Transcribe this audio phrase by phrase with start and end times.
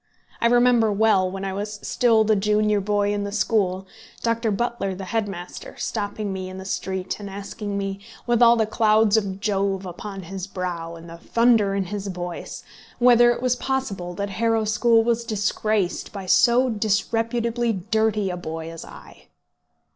[0.41, 3.85] I remember well, when I was still the junior boy in the school,
[4.23, 4.49] Dr.
[4.49, 8.65] Butler, the head master, stopping me in the street, and asking me, with all the
[8.65, 12.63] clouds of Jove upon his brow and all the thunder in his voice,
[12.97, 18.51] whether it was possible that Harrow School was disgraced by so disreputably dirty a little
[18.51, 19.27] boy as I!